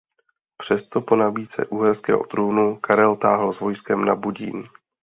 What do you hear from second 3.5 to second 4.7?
s vojskem na Budín.